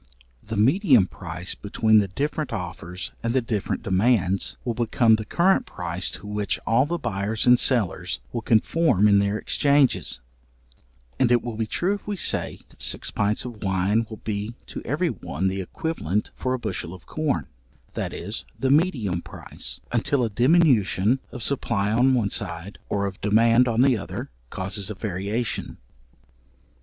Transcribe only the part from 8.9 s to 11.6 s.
in their exchanges; and it will